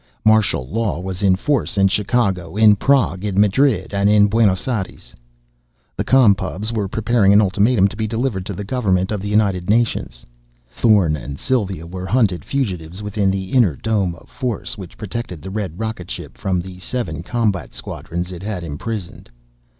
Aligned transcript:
Martial 0.25 0.67
law 0.67 0.99
was 0.99 1.21
in 1.21 1.35
force 1.35 1.77
in 1.77 1.87
Chicago, 1.87 2.55
in 2.57 2.75
Prague, 2.75 3.23
in 3.23 3.39
Madrid, 3.39 3.93
and 3.93 4.09
in 4.09 4.25
Buenos 4.27 4.67
Aires. 4.67 5.13
The 5.95 6.03
Com 6.03 6.33
Pubs 6.33 6.73
were 6.73 6.87
preparing 6.87 7.33
an 7.33 7.39
ultimatum 7.39 7.87
to 7.87 7.95
be 7.95 8.07
delivered 8.07 8.43
to 8.47 8.53
the 8.53 8.63
government 8.63 9.11
of 9.11 9.21
the 9.21 9.27
United 9.27 9.69
Nations. 9.69 10.25
Thorn 10.71 11.15
and 11.15 11.37
Sylva 11.37 11.85
were 11.85 12.07
hunted 12.07 12.43
fugitives 12.43 13.03
within 13.03 13.29
the 13.29 13.51
inner 13.51 13.75
dome 13.75 14.15
of 14.15 14.27
force, 14.27 14.75
which 14.75 14.97
protected 14.97 15.43
the 15.43 15.51
red 15.51 15.77
rocket 15.79 16.09
ship 16.09 16.35
from 16.35 16.59
the 16.61 16.79
seven 16.79 17.21
combat 17.21 17.71
squadrons 17.71 18.31
it 18.31 18.41
had 18.41 18.63
imprisoned. 18.63 19.29